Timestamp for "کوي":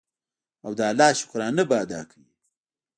2.09-2.29